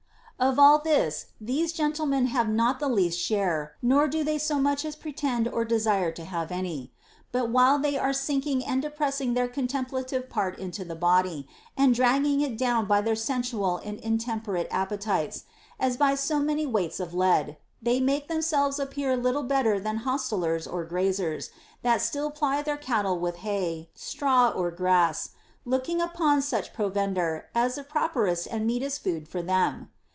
14. 0.41 0.53
Of 0.53 0.59
all 0.59 0.79
this 0.79 1.27
these 1.39 1.71
gentlemen 1.71 2.25
have 2.25 2.49
not 2.49 2.79
the 2.79 2.89
least 2.89 3.19
share, 3.19 3.75
nor 3.79 4.07
do 4.07 4.23
they 4.23 4.39
so 4.39 4.57
much 4.57 4.83
as 4.83 4.95
pretend 4.95 5.47
or 5.47 5.63
desire 5.63 6.11
to 6.13 6.25
have 6.25 6.51
any. 6.51 6.91
But 7.31 7.51
while 7.51 7.77
they 7.77 7.95
are 7.95 8.11
sinking 8.11 8.65
and 8.65 8.81
depressing 8.81 9.35
their 9.35 9.47
contemplative 9.47 10.29
part 10.31 10.57
into 10.57 10.83
the 10.83 10.95
body, 10.95 11.47
and 11.77 11.93
dragging 11.93 12.41
it 12.41 12.57
down 12.57 12.87
by 12.87 13.01
their 13.01 13.15
sensual 13.15 13.77
and 13.85 13.99
intemperate 13.99 14.67
appetites, 14.71 15.43
as 15.79 15.95
by 15.95 16.15
so 16.15 16.39
many 16.39 16.65
weights 16.65 16.99
of 16.99 17.13
lead, 17.13 17.57
they 17.79 17.99
make 17.99 18.27
themselves 18.27 18.79
appear 18.79 19.15
little 19.15 19.43
better 19.43 19.79
than 19.79 19.97
hostlers 19.97 20.65
or 20.65 20.83
graziers 20.85 21.51
that 21.83 22.01
still 22.01 22.31
ply 22.31 22.63
their 22.63 22.77
cattle 22.77 23.19
with 23.19 23.35
hay, 23.45 23.91
straw, 23.93 24.49
or 24.49 24.71
grass, 24.71 25.33
looking 25.65 26.01
upon 26.01 26.41
such 26.41 26.73
provender 26.73 27.45
as 27.53 27.75
the 27.75 27.83
properest 27.83 28.47
and 28.49 28.65
meetest 28.65 29.03
food 29.03 29.27
for 29.27 29.43
them. 29.43 29.91